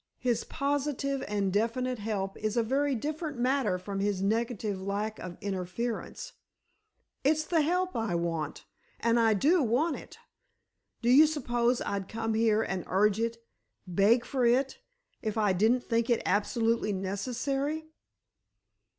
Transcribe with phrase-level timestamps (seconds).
[0.17, 5.37] His positive and definite help is a very different matter from his negative lack of
[5.41, 6.33] interference.
[7.23, 8.65] It's the help I want.
[8.99, 10.17] And I do want it!
[11.03, 16.23] Do you suppose I'd come here and urge it—beg for it—if I didn't think it
[16.25, 17.85] absolutely necessary?"